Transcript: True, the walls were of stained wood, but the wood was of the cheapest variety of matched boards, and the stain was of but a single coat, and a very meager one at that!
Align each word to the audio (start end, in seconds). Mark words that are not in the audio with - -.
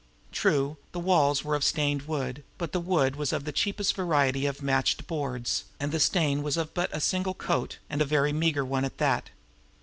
True, 0.31 0.77
the 0.93 0.99
walls 0.99 1.43
were 1.43 1.53
of 1.53 1.63
stained 1.63 2.07
wood, 2.07 2.43
but 2.57 2.71
the 2.71 2.79
wood 2.79 3.15
was 3.15 3.31
of 3.31 3.43
the 3.45 3.51
cheapest 3.51 3.95
variety 3.95 4.47
of 4.47 4.63
matched 4.63 5.05
boards, 5.05 5.65
and 5.79 5.91
the 5.91 5.99
stain 5.99 6.41
was 6.41 6.57
of 6.57 6.73
but 6.73 6.89
a 6.91 6.99
single 6.99 7.35
coat, 7.35 7.77
and 7.87 8.01
a 8.01 8.05
very 8.05 8.33
meager 8.33 8.65
one 8.65 8.83
at 8.83 8.97
that! 8.97 9.29